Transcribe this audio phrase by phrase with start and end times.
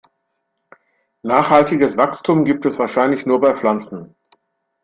[1.21, 4.15] Nachhaltiges Wachstum gibt es wahrscheinlich nur bei Pflanzen.